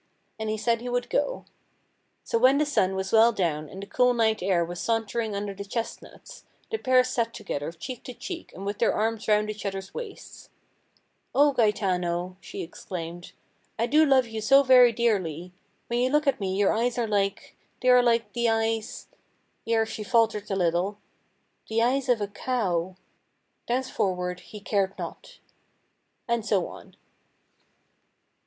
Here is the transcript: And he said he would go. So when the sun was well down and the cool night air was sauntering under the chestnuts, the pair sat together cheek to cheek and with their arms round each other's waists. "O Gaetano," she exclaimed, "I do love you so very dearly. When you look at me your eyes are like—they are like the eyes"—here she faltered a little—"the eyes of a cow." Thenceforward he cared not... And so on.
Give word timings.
And 0.39 0.49
he 0.49 0.57
said 0.57 0.81
he 0.81 0.89
would 0.89 1.11
go. 1.11 1.45
So 2.23 2.39
when 2.39 2.57
the 2.57 2.65
sun 2.65 2.95
was 2.95 3.11
well 3.13 3.31
down 3.31 3.69
and 3.69 3.83
the 3.83 3.85
cool 3.85 4.15
night 4.15 4.41
air 4.41 4.65
was 4.65 4.79
sauntering 4.81 5.35
under 5.35 5.53
the 5.53 5.63
chestnuts, 5.63 6.43
the 6.71 6.79
pair 6.79 7.03
sat 7.03 7.35
together 7.35 7.71
cheek 7.71 8.03
to 8.05 8.15
cheek 8.15 8.51
and 8.55 8.65
with 8.65 8.79
their 8.79 8.95
arms 8.95 9.27
round 9.27 9.47
each 9.51 9.63
other's 9.63 9.93
waists. 9.93 10.49
"O 11.35 11.51
Gaetano," 11.53 12.35
she 12.41 12.63
exclaimed, 12.63 13.33
"I 13.77 13.85
do 13.85 14.03
love 14.03 14.25
you 14.25 14.41
so 14.41 14.63
very 14.63 14.91
dearly. 14.91 15.53
When 15.85 15.99
you 15.99 16.09
look 16.09 16.25
at 16.25 16.39
me 16.39 16.55
your 16.57 16.73
eyes 16.73 16.97
are 16.97 17.05
like—they 17.05 17.87
are 17.89 18.01
like 18.01 18.33
the 18.33 18.49
eyes"—here 18.49 19.85
she 19.85 20.01
faltered 20.03 20.49
a 20.49 20.55
little—"the 20.55 21.79
eyes 21.79 22.09
of 22.09 22.21
a 22.21 22.27
cow." 22.27 22.95
Thenceforward 23.67 24.39
he 24.39 24.61
cared 24.61 24.97
not... 24.97 25.37
And 26.27 26.43
so 26.43 26.67
on. 26.69 26.95